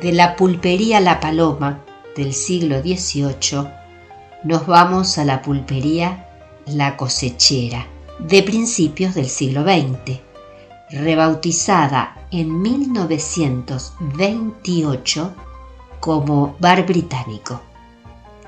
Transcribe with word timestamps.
de 0.00 0.12
la 0.12 0.36
pulpería 0.36 1.00
La 1.00 1.18
Paloma 1.20 1.84
del 2.16 2.34
siglo 2.34 2.82
XVIII, 2.82 3.68
nos 4.44 4.66
vamos 4.66 5.16
a 5.18 5.24
la 5.24 5.42
pulpería 5.42 6.28
La 6.66 6.96
Cosechera 6.96 7.88
de 8.18 8.42
principios 8.42 9.14
del 9.14 9.28
siglo 9.28 9.62
XX, 9.62 10.18
rebautizada 10.90 12.16
en 12.30 12.60
1928 12.60 15.34
como 16.00 16.56
Bar 16.58 16.84
Británico, 16.86 17.60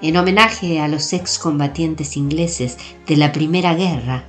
en 0.03 0.17
homenaje 0.17 0.81
a 0.81 0.89
los 0.89 1.13
excombatientes 1.13 2.17
ingleses 2.17 2.79
de 3.07 3.17
la 3.17 3.31
Primera 3.33 3.75
Guerra 3.75 4.25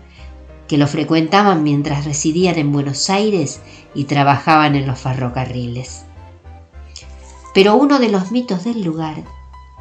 que 0.70 0.78
lo 0.78 0.88
frecuentaban 0.88 1.64
mientras 1.64 2.06
residían 2.06 2.58
en 2.60 2.72
Buenos 2.72 3.10
Aires 3.10 3.60
y 3.96 4.06
trabajaban 4.06 4.76
en 4.76 4.86
los 4.86 5.00
ferrocarriles. 5.00 6.06
Pero 7.54 7.76
uno 7.76 8.00
de 8.00 8.10
los 8.10 8.32
mitos 8.32 8.64
del 8.64 8.84
lugar 8.84 9.24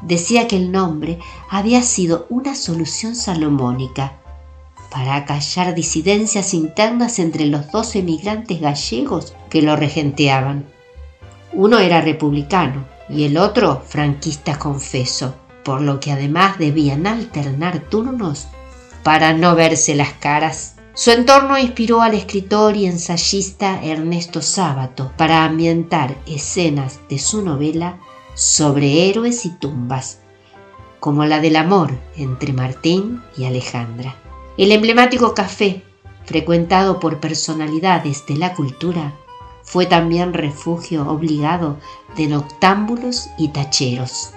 decía 0.02 0.46
que 0.46 0.56
el 0.56 0.72
nombre 0.72 1.18
había 1.50 1.82
sido 1.82 2.26
una 2.30 2.54
solución 2.54 3.14
salomónica 3.14 4.14
para 4.90 5.16
acallar 5.16 5.74
disidencias 5.74 6.54
internas 6.54 7.18
entre 7.18 7.46
los 7.46 7.70
dos 7.70 7.94
emigrantes 7.94 8.60
gallegos 8.60 9.34
que 9.50 9.62
lo 9.62 9.76
regenteaban. 9.76 10.66
Uno 11.52 11.78
era 11.78 12.00
republicano 12.00 12.86
y 13.08 13.24
el 13.24 13.36
otro 13.36 13.82
franquista 13.86 14.58
confeso, 14.58 15.34
por 15.62 15.82
lo 15.82 16.00
que 16.00 16.12
además 16.12 16.58
debían 16.58 17.06
alternar 17.06 17.80
turnos 17.80 18.48
para 19.02 19.32
no 19.34 19.54
verse 19.54 19.94
las 19.94 20.14
caras. 20.14 20.77
Su 20.98 21.12
entorno 21.12 21.56
inspiró 21.56 22.02
al 22.02 22.14
escritor 22.14 22.76
y 22.76 22.86
ensayista 22.86 23.80
Ernesto 23.84 24.42
Sábato 24.42 25.12
para 25.16 25.44
ambientar 25.44 26.16
escenas 26.26 26.98
de 27.08 27.20
su 27.20 27.40
novela 27.40 28.00
sobre 28.34 29.08
héroes 29.08 29.46
y 29.46 29.50
tumbas, 29.50 30.18
como 30.98 31.24
la 31.24 31.38
del 31.38 31.54
amor 31.54 31.96
entre 32.16 32.52
Martín 32.52 33.22
y 33.36 33.44
Alejandra. 33.44 34.16
El 34.56 34.72
emblemático 34.72 35.34
café, 35.34 35.84
frecuentado 36.24 36.98
por 36.98 37.20
personalidades 37.20 38.26
de 38.26 38.36
la 38.36 38.54
cultura, 38.54 39.14
fue 39.62 39.86
también 39.86 40.34
refugio 40.34 41.08
obligado 41.08 41.76
de 42.16 42.26
noctámbulos 42.26 43.30
y 43.38 43.50
tacheros. 43.50 44.32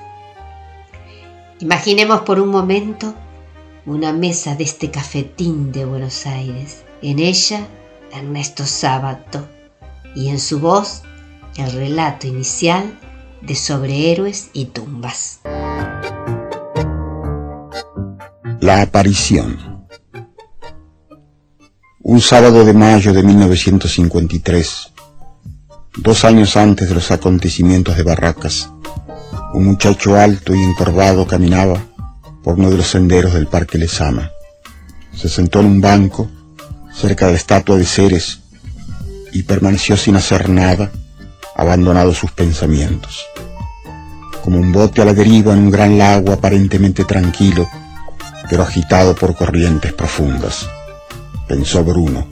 Imaginemos 1.60 2.22
por 2.22 2.40
un 2.40 2.50
momento 2.50 3.16
una 3.86 4.14
mesa 4.14 4.56
de 4.56 4.64
este 4.64 4.92
cafetín 4.92 5.72
de 5.72 5.86
Buenos 5.86 6.28
Aires. 6.28 6.84
En 7.02 7.20
ella, 7.20 7.68
Ernesto 8.12 8.66
Sábato 8.66 9.48
y 10.16 10.30
en 10.30 10.40
su 10.40 10.60
voz 10.60 11.02
el 11.58 11.72
relato 11.72 12.28
inicial 12.28 13.00
de 13.42 13.56
sobrehéroes 13.56 14.50
y 14.54 14.66
tumbas. 14.66 15.40
La 18.60 18.84
aparición. 18.84 19.88
Un 22.04 22.22
sábado 22.22 22.64
de 22.66 22.74
mayo 22.74 23.14
de 23.14 23.24
1953, 23.24 24.92
dos 25.98 26.26
años 26.26 26.56
antes 26.58 26.90
de 26.90 26.96
los 26.96 27.10
acontecimientos 27.10 27.96
de 27.96 28.04
Barracas, 28.04 28.70
un 29.54 29.66
muchacho 29.66 30.16
alto 30.16 30.54
y 30.54 30.62
encorvado 30.62 31.26
caminaba 31.26 31.91
por 32.44 32.60
uno 32.60 32.70
de 32.70 32.78
los 32.78 32.88
senderos 32.88 33.34
del 33.34 33.48
Parque 33.48 33.78
Lesama. 33.78 34.32
Se 35.16 35.30
sentó 35.30 35.60
en 35.60 35.68
un 35.68 35.82
banco 35.82 36.30
cerca 36.94 37.26
de 37.26 37.34
la 37.34 37.38
estatua 37.38 37.78
de 37.78 37.86
Ceres 37.86 38.40
y 39.32 39.44
permaneció 39.44 39.96
sin 39.98 40.16
hacer 40.16 40.50
nada, 40.50 40.92
abandonado 41.56 42.14
sus 42.14 42.32
pensamientos. 42.32 43.26
Como 44.44 44.60
un 44.60 44.72
bote 44.72 45.02
a 45.02 45.06
la 45.06 45.14
deriva 45.14 45.54
en 45.54 45.60
un 45.60 45.72
gran 45.72 45.98
lago 45.98 46.32
aparentemente 46.34 47.06
tranquilo, 47.06 47.68
pero 48.50 48.64
agitado 48.64 49.16
por 49.16 49.36
corrientes 49.36 49.94
profundas, 49.94 50.68
pensó 51.48 51.84
Bruno, 51.84 52.28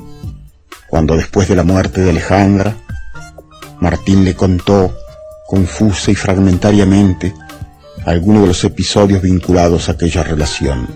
cuando 0.87 1.15
después 1.15 1.47
de 1.47 1.55
la 1.55 1.63
muerte 1.63 2.01
de 2.01 2.09
Alejandra, 2.09 2.75
Martín 3.79 4.25
le 4.25 4.35
contó, 4.35 4.93
confusa 5.47 6.11
y 6.11 6.15
fragmentariamente, 6.15 7.33
algunos 8.05 8.43
de 8.43 8.47
los 8.47 8.63
episodios 8.63 9.21
vinculados 9.21 9.89
a 9.89 9.93
aquella 9.93 10.23
relación. 10.23 10.87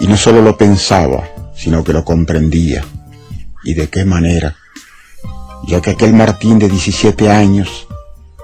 Y 0.00 0.06
no 0.06 0.16
solo 0.16 0.42
lo 0.42 0.56
pensaba, 0.56 1.28
sino 1.54 1.82
que 1.82 1.92
lo 1.92 2.04
comprendía. 2.04 2.84
¿Y 3.64 3.74
de 3.74 3.88
qué 3.88 4.04
manera? 4.04 4.56
Ya 5.66 5.80
que 5.80 5.90
aquel 5.90 6.14
Martín 6.14 6.58
de 6.58 6.68
17 6.68 7.30
años 7.30 7.88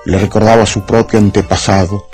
le 0.04 0.18
recordaba 0.18 0.66
su 0.66 0.82
propio 0.84 1.18
antepasado, 1.18 2.08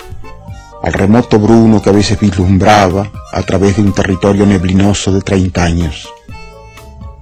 al 0.83 0.93
remoto 0.93 1.39
Bruno 1.39 1.81
que 1.81 1.89
a 1.89 1.93
veces 1.93 2.19
vislumbraba 2.19 3.11
a 3.31 3.43
través 3.43 3.75
de 3.75 3.83
un 3.83 3.93
territorio 3.93 4.45
neblinoso 4.45 5.11
de 5.11 5.21
30 5.21 5.63
años, 5.63 6.09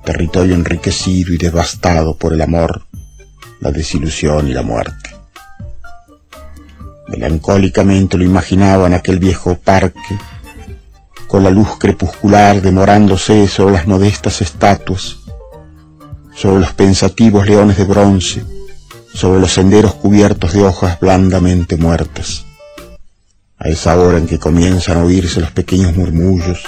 territorio 0.05 0.55
enriquecido 0.55 1.33
y 1.33 1.37
devastado 1.37 2.15
por 2.15 2.33
el 2.33 2.41
amor, 2.41 2.85
la 3.59 3.71
desilusión 3.71 4.47
y 4.47 4.53
la 4.53 4.61
muerte. 4.61 5.08
Melancólicamente 7.09 8.19
lo 8.19 8.23
imaginaba 8.23 8.85
en 8.85 8.93
aquel 8.93 9.17
viejo 9.17 9.55
parque, 9.55 10.15
con 11.27 11.43
la 11.43 11.49
luz 11.49 11.69
crepuscular 11.79 12.61
demorándose 12.61 13.47
sobre 13.47 13.73
las 13.73 13.87
modestas 13.87 14.43
estatuas, 14.43 15.17
sobre 16.35 16.59
los 16.59 16.73
pensativos 16.73 17.47
leones 17.47 17.77
de 17.77 17.85
bronce, 17.85 18.43
sobre 19.11 19.39
los 19.39 19.51
senderos 19.51 19.95
cubiertos 19.95 20.53
de 20.53 20.63
hojas 20.63 20.99
blandamente 20.99 21.77
muertas. 21.77 22.45
A 23.57 23.69
esa 23.69 23.97
hora 23.97 24.19
en 24.19 24.27
que 24.27 24.37
comienzan 24.37 24.97
a 24.97 25.03
oírse 25.03 25.41
los 25.41 25.51
pequeños 25.51 25.95
murmullos, 25.95 26.63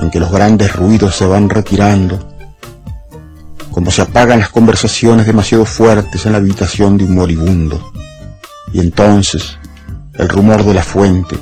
en 0.00 0.10
que 0.10 0.18
los 0.18 0.32
grandes 0.32 0.74
ruidos 0.74 1.14
se 1.14 1.26
van 1.26 1.50
retirando, 1.50 2.26
como 3.70 3.90
se 3.90 4.00
apagan 4.00 4.40
las 4.40 4.48
conversaciones 4.48 5.26
demasiado 5.26 5.66
fuertes 5.66 6.24
en 6.24 6.32
la 6.32 6.38
habitación 6.38 6.96
de 6.96 7.04
un 7.04 7.14
moribundo 7.14 7.99
y 8.72 8.80
entonces 8.80 9.58
el 10.14 10.28
rumor 10.28 10.64
de 10.64 10.74
la 10.74 10.82
fuente, 10.82 11.36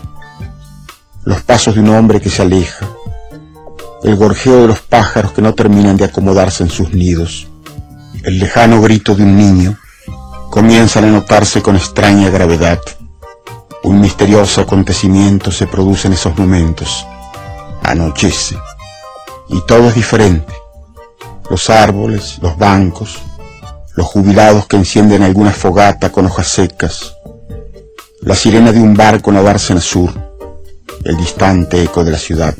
los 1.24 1.42
pasos 1.42 1.74
de 1.74 1.80
un 1.80 1.90
hombre 1.90 2.20
que 2.20 2.30
se 2.30 2.42
aleja, 2.42 2.86
el 4.02 4.16
gorjeo 4.16 4.62
de 4.62 4.68
los 4.68 4.80
pájaros 4.80 5.32
que 5.32 5.42
no 5.42 5.54
terminan 5.54 5.96
de 5.96 6.04
acomodarse 6.04 6.62
en 6.62 6.70
sus 6.70 6.92
nidos, 6.92 7.48
el 8.24 8.38
lejano 8.38 8.80
grito 8.80 9.14
de 9.14 9.22
un 9.22 9.36
niño, 9.36 9.76
comienzan 10.50 11.04
a 11.04 11.08
notarse 11.08 11.62
con 11.62 11.76
extraña 11.76 12.30
gravedad. 12.30 12.80
Un 13.82 14.00
misterioso 14.00 14.60
acontecimiento 14.60 15.52
se 15.52 15.66
produce 15.66 16.08
en 16.08 16.14
esos 16.14 16.36
momentos. 16.36 17.06
Anochece. 17.82 18.56
Y 19.48 19.60
todo 19.66 19.88
es 19.88 19.94
diferente. 19.94 20.52
Los 21.48 21.70
árboles, 21.70 22.38
los 22.42 22.56
bancos, 22.58 23.18
los 23.94 24.06
jubilados 24.06 24.66
que 24.66 24.76
encienden 24.76 25.22
alguna 25.22 25.50
fogata 25.50 26.10
con 26.10 26.26
hojas 26.26 26.48
secas, 26.48 27.16
la 28.20 28.34
sirena 28.34 28.72
de 28.72 28.80
un 28.80 28.94
barco 28.94 29.30
nadarse 29.30 29.72
en 29.72 29.78
el 29.78 29.82
sur, 29.82 30.10
el 31.04 31.16
distante 31.16 31.82
eco 31.82 32.04
de 32.04 32.10
la 32.10 32.18
ciudad. 32.18 32.54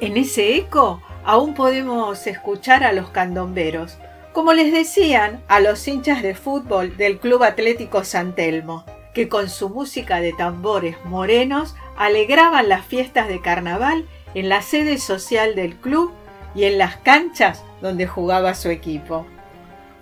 En 0.00 0.16
ese 0.16 0.56
eco 0.56 1.02
aún 1.24 1.54
podemos 1.54 2.26
escuchar 2.26 2.84
a 2.84 2.92
los 2.92 3.10
candomberos, 3.10 3.98
como 4.32 4.52
les 4.52 4.72
decían 4.72 5.42
a 5.48 5.60
los 5.60 5.86
hinchas 5.88 6.22
de 6.22 6.34
fútbol 6.34 6.96
del 6.96 7.18
Club 7.18 7.42
Atlético 7.42 8.04
San 8.04 8.34
Telmo, 8.34 8.84
que 9.12 9.28
con 9.28 9.50
su 9.50 9.68
música 9.68 10.20
de 10.20 10.32
tambores 10.32 10.96
morenos 11.04 11.74
alegraban 11.96 12.68
las 12.68 12.86
fiestas 12.86 13.26
de 13.28 13.40
carnaval 13.40 14.06
en 14.34 14.48
la 14.48 14.62
sede 14.62 14.98
social 14.98 15.54
del 15.54 15.76
club 15.76 16.12
y 16.54 16.64
en 16.64 16.78
las 16.78 16.96
canchas 16.96 17.62
donde 17.80 18.06
jugaba 18.06 18.54
su 18.54 18.68
equipo. 18.68 19.26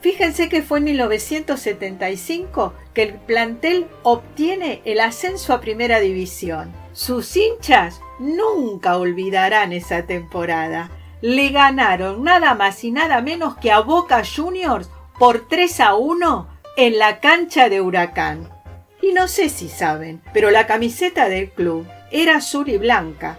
Fíjense 0.00 0.48
que 0.48 0.62
fue 0.62 0.78
en 0.78 0.84
1975 0.84 2.74
que 2.94 3.02
el 3.02 3.14
plantel 3.14 3.86
obtiene 4.02 4.80
el 4.84 5.00
ascenso 5.00 5.52
a 5.52 5.60
primera 5.60 6.00
división. 6.00 6.72
Sus 6.92 7.36
hinchas 7.36 8.00
nunca 8.18 8.98
olvidarán 8.98 9.72
esa 9.72 10.06
temporada. 10.06 10.90
Le 11.22 11.48
ganaron 11.48 12.22
nada 12.22 12.54
más 12.54 12.84
y 12.84 12.90
nada 12.90 13.20
menos 13.20 13.56
que 13.56 13.72
a 13.72 13.80
Boca 13.80 14.22
Juniors 14.24 14.88
por 15.18 15.48
3 15.48 15.80
a 15.80 15.94
1 15.94 16.48
en 16.76 16.98
la 16.98 17.20
cancha 17.20 17.68
de 17.68 17.80
Huracán. 17.80 18.48
Y 19.02 19.12
no 19.12 19.28
sé 19.28 19.48
si 19.48 19.68
saben, 19.68 20.22
pero 20.32 20.50
la 20.50 20.66
camiseta 20.66 21.28
del 21.28 21.50
club 21.50 21.86
era 22.10 22.36
azul 22.36 22.68
y 22.68 22.78
blanca, 22.78 23.38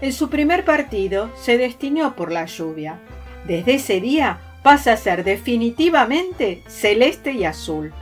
en 0.00 0.12
su 0.12 0.30
primer 0.30 0.64
partido 0.64 1.30
se 1.36 1.58
destinó 1.58 2.16
por 2.16 2.32
la 2.32 2.46
lluvia. 2.46 2.98
Desde 3.46 3.74
ese 3.74 4.00
día 4.00 4.38
pasa 4.62 4.92
a 4.92 4.96
ser 4.96 5.24
definitivamente 5.24 6.62
celeste 6.68 7.32
y 7.32 7.44
azul. 7.44 7.92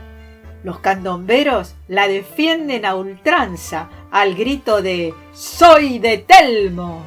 Los 0.65 0.81
candomberos 0.81 1.75
la 1.87 2.09
defienden 2.09 2.85
a 2.85 2.97
ultranza, 2.97 3.89
al 4.11 4.35
grito 4.35 4.83
de 4.83 5.15
¡Soy 5.33 5.99
de 5.99 6.19
Telmo! 6.19 7.03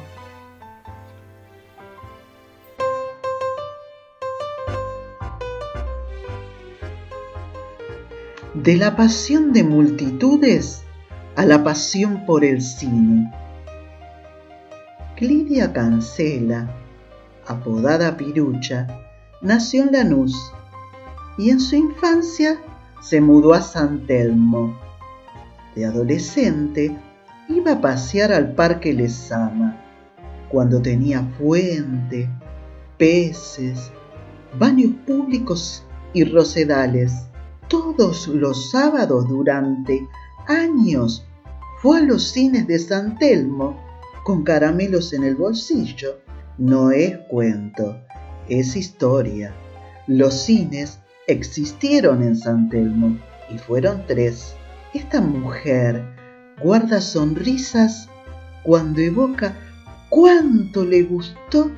De 8.54 8.76
la 8.76 8.96
pasión 8.96 9.52
de 9.52 9.64
multitudes 9.64 10.84
a 11.36 11.44
la 11.44 11.64
pasión 11.64 12.24
por 12.26 12.44
el 12.44 12.62
cine. 12.62 13.30
Clidia 15.22 15.72
Cancela, 15.72 16.68
apodada 17.46 18.16
Pirucha, 18.16 18.88
nació 19.40 19.84
en 19.84 19.92
Lanús 19.92 20.52
y 21.38 21.50
en 21.50 21.60
su 21.60 21.76
infancia 21.76 22.60
se 23.00 23.20
mudó 23.20 23.54
a 23.54 23.62
San 23.62 24.04
Telmo. 24.08 24.76
De 25.76 25.86
adolescente 25.86 26.98
iba 27.48 27.74
a 27.74 27.80
pasear 27.80 28.32
al 28.32 28.56
Parque 28.56 28.92
Lesama, 28.92 29.80
cuando 30.48 30.82
tenía 30.82 31.22
fuente, 31.38 32.28
peces, 32.98 33.92
baños 34.58 34.90
públicos 35.06 35.84
y 36.14 36.24
rosedales. 36.24 37.12
Todos 37.68 38.26
los 38.26 38.72
sábados 38.72 39.28
durante 39.28 40.04
años 40.48 41.24
fue 41.80 41.98
a 41.98 42.02
los 42.02 42.24
cines 42.24 42.66
de 42.66 42.80
San 42.80 43.16
Telmo 43.18 43.91
con 44.24 44.44
caramelos 44.44 45.12
en 45.12 45.24
el 45.24 45.36
bolsillo. 45.36 46.20
No 46.58 46.90
es 46.90 47.18
cuento, 47.28 48.00
es 48.48 48.76
historia. 48.76 49.54
Los 50.06 50.34
cines 50.34 51.00
existieron 51.26 52.22
en 52.22 52.36
San 52.36 52.68
Telmo 52.68 53.18
y 53.50 53.58
fueron 53.58 54.04
tres. 54.06 54.54
Esta 54.94 55.20
mujer 55.20 56.04
guarda 56.62 57.00
sonrisas 57.00 58.08
cuando 58.62 59.00
evoca 59.00 59.56
cuánto 60.08 60.84
le 60.84 61.02
gustó 61.02 61.70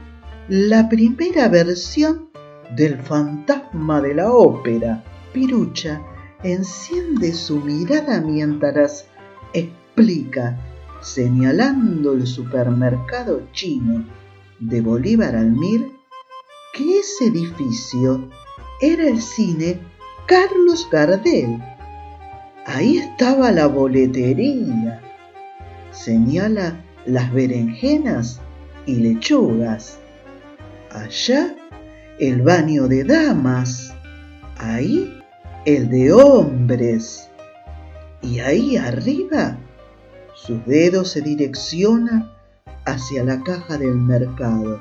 la 0.48 0.88
primera 0.88 1.48
versión 1.48 2.28
del 2.76 2.98
fantasma 3.00 4.00
de 4.00 4.14
la 4.14 4.32
ópera. 4.32 5.02
Pirucha 5.32 6.02
enciende 6.42 7.32
su 7.32 7.60
mirada 7.60 8.20
mientras 8.20 9.06
explica, 9.52 10.58
señalando 11.04 12.14
el 12.14 12.26
supermercado 12.26 13.42
chino 13.52 14.04
de 14.58 14.80
Bolívar 14.80 15.36
Almir, 15.36 15.92
que 16.72 17.00
ese 17.00 17.26
edificio 17.26 18.30
era 18.80 19.06
el 19.06 19.20
cine 19.20 19.78
Carlos 20.26 20.88
Gardel. 20.90 21.62
Ahí 22.64 22.96
estaba 22.96 23.52
la 23.52 23.66
boletería. 23.66 25.00
Señala 25.92 26.82
las 27.04 27.30
berenjenas 27.32 28.40
y 28.86 28.96
lechugas. 28.96 29.98
Allá 30.90 31.54
el 32.18 32.40
baño 32.40 32.88
de 32.88 33.04
damas. 33.04 33.94
Ahí 34.56 35.12
el 35.66 35.90
de 35.90 36.12
hombres. 36.12 37.28
Y 38.22 38.40
ahí 38.40 38.78
arriba 38.78 39.58
sus 40.34 40.64
dedos 40.66 41.10
se 41.10 41.20
direccionan 41.20 42.30
hacia 42.84 43.24
la 43.24 43.42
caja 43.42 43.78
del 43.78 43.96
mercado. 43.96 44.80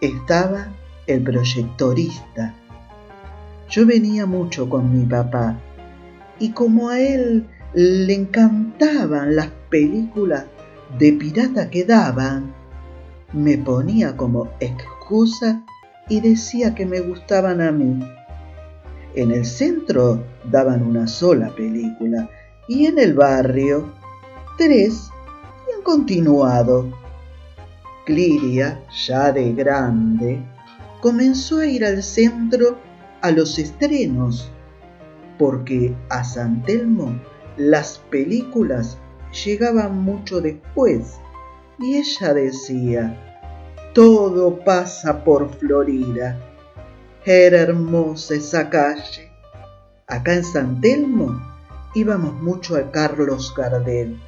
Estaba 0.00 0.68
el 1.06 1.22
proyectorista 1.22 2.54
yo 3.70 3.84
venía 3.84 4.24
mucho 4.24 4.68
con 4.68 4.98
mi 4.98 5.04
papá 5.04 5.58
y 6.38 6.52
como 6.52 6.88
a 6.88 7.00
él 7.00 7.46
le 7.74 8.14
encantaban 8.14 9.36
las 9.36 9.48
películas 9.68 10.46
de 10.98 11.12
pirata 11.12 11.68
que 11.68 11.84
daban, 11.84 12.54
me 13.34 13.58
ponía 13.58 14.16
como 14.16 14.48
excusa 14.60 15.62
y 16.08 16.20
decía 16.20 16.74
que 16.74 16.86
me 16.86 17.00
gustaban 17.00 17.60
a 17.60 17.70
mí. 17.70 18.00
En 19.14 19.32
el 19.32 19.44
centro 19.44 20.24
daban 20.50 20.82
una 20.82 21.06
sola 21.06 21.50
película 21.54 22.30
y 22.68 22.86
en 22.86 22.98
el 22.98 23.12
barrio 23.12 23.92
tres 24.58 25.10
y 25.68 25.76
en 25.76 25.82
continuado. 25.82 26.92
Cliria, 28.04 28.82
ya 29.06 29.30
de 29.32 29.52
grande, 29.52 30.42
comenzó 31.00 31.60
a 31.60 31.66
ir 31.66 31.84
al 31.84 32.02
centro 32.02 32.76
a 33.22 33.30
los 33.30 33.58
estrenos, 33.58 34.50
porque 35.38 35.94
a 36.10 36.24
San 36.24 36.62
Telmo 36.64 37.18
las 37.56 37.98
películas 38.10 38.98
llegaban 39.44 40.02
mucho 40.02 40.40
después 40.40 41.18
y 41.78 41.96
ella 41.96 42.34
decía, 42.34 43.16
todo 43.94 44.64
pasa 44.64 45.22
por 45.22 45.54
Florida. 45.54 46.36
Era 47.24 47.60
hermosa 47.60 48.34
esa 48.34 48.68
calle. 48.68 49.30
Acá 50.08 50.34
en 50.34 50.44
San 50.44 50.80
Telmo 50.80 51.40
íbamos 51.94 52.34
mucho 52.42 52.74
a 52.76 52.90
Carlos 52.90 53.54
Gardel. 53.54 54.18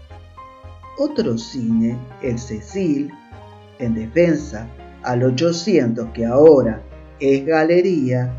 Otro 0.98 1.38
cine, 1.38 1.96
el 2.22 2.38
Cecil, 2.38 3.10
en 3.78 3.94
defensa 3.94 4.68
al 5.02 5.22
800 5.22 6.10
que 6.12 6.26
ahora 6.26 6.82
es 7.18 7.46
galería, 7.46 8.32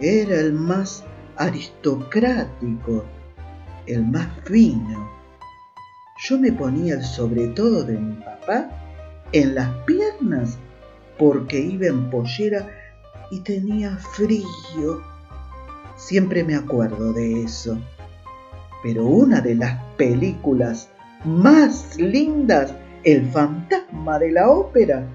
era 0.00 0.40
el 0.40 0.52
más 0.52 1.04
aristocrático, 1.36 3.04
el 3.86 4.06
más 4.06 4.28
fino. 4.44 5.10
Yo 6.24 6.38
me 6.38 6.52
ponía 6.52 6.94
el 6.94 7.04
sobre 7.04 7.48
todo 7.48 7.84
de 7.84 7.98
mi 7.98 8.14
papá 8.16 8.70
en 9.32 9.54
las 9.54 9.68
piernas 9.84 10.58
porque 11.18 11.60
iba 11.60 11.86
en 11.86 12.10
pollera 12.10 12.68
y 13.30 13.40
tenía 13.40 13.96
frío. 13.96 15.02
Siempre 15.96 16.44
me 16.44 16.54
acuerdo 16.54 17.12
de 17.12 17.42
eso. 17.42 17.78
Pero 18.82 19.04
una 19.04 19.40
de 19.40 19.56
las 19.56 19.82
películas 19.96 20.88
más 21.24 21.96
lindas, 21.96 22.74
El 23.04 23.30
fantasma 23.30 24.18
de 24.18 24.32
la 24.32 24.50
ópera, 24.50 25.06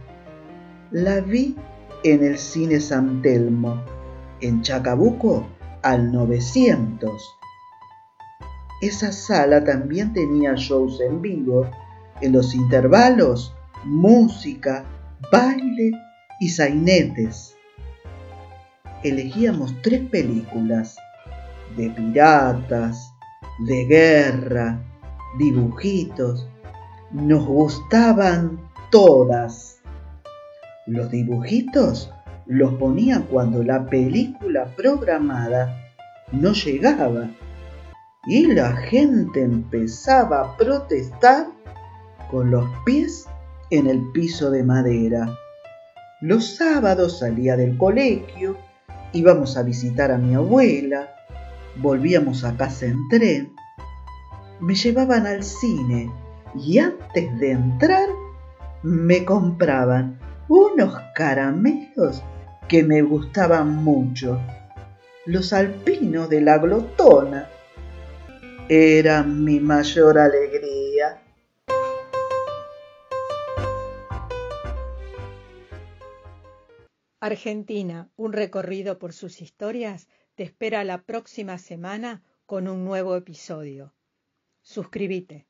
la 0.91 1.19
vi 1.19 1.55
en 2.03 2.23
el 2.23 2.37
cine 2.37 2.79
San 2.79 3.21
Telmo 3.21 3.83
en 4.41 4.61
Chacabuco 4.61 5.47
al 5.81 6.11
900. 6.11 7.11
Esa 8.81 9.11
sala 9.11 9.63
también 9.63 10.13
tenía 10.13 10.53
shows 10.55 10.99
en 11.01 11.21
vivo, 11.21 11.69
en 12.21 12.33
los 12.33 12.53
intervalos, 12.53 13.53
música, 13.85 14.83
baile 15.31 15.91
y 16.39 16.49
sainetes. 16.49 17.55
Elegíamos 19.03 19.73
tres 19.81 20.01
películas, 20.09 20.97
de 21.77 21.89
piratas, 21.89 23.13
de 23.59 23.85
guerra, 23.85 24.81
dibujitos. 25.37 26.47
Nos 27.11 27.45
gustaban 27.45 28.59
todas. 28.91 29.81
Los 30.85 31.11
dibujitos 31.11 32.11
los 32.45 32.73
ponían 32.75 33.23
cuando 33.23 33.63
la 33.63 33.85
película 33.85 34.65
programada 34.75 35.91
no 36.31 36.51
llegaba 36.53 37.29
y 38.25 38.47
la 38.47 38.75
gente 38.75 39.43
empezaba 39.43 40.41
a 40.41 40.57
protestar 40.57 41.47
con 42.31 42.51
los 42.51 42.65
pies 42.85 43.27
en 43.69 43.87
el 43.87 44.11
piso 44.11 44.49
de 44.49 44.63
madera. 44.63 45.37
Los 46.21 46.55
sábados 46.55 47.19
salía 47.19 47.57
del 47.57 47.77
colegio, 47.77 48.57
íbamos 49.11 49.57
a 49.57 49.63
visitar 49.63 50.11
a 50.11 50.17
mi 50.17 50.35
abuela, 50.35 51.13
volvíamos 51.77 52.43
a 52.43 52.55
casa 52.55 52.85
en 52.85 52.97
tren, 53.09 53.53
me 54.63 54.75
llevaban 54.75 55.27
al 55.27 55.43
cine 55.43 56.09
y 56.55 56.79
antes 56.79 57.37
de 57.37 57.51
entrar 57.51 58.07
me 58.81 59.25
compraban 59.25 60.17
unos 60.47 60.95
caramelos 61.13 62.23
que 62.69 62.81
me 62.81 63.01
gustaban 63.01 63.83
mucho. 63.83 64.39
Los 65.25 65.51
alpinos 65.51 66.29
de 66.29 66.39
la 66.39 66.59
glotona 66.59 67.49
eran 68.69 69.43
mi 69.43 69.59
mayor 69.59 70.17
alegría. 70.17 71.21
Argentina, 77.19 78.09
un 78.15 78.31
recorrido 78.31 78.97
por 78.97 79.11
sus 79.11 79.41
historias, 79.41 80.07
te 80.35 80.43
espera 80.43 80.85
la 80.85 81.01
próxima 81.01 81.57
semana 81.57 82.23
con 82.45 82.69
un 82.69 82.85
nuevo 82.85 83.17
episodio. 83.17 83.93
Suscríbete. 84.63 85.47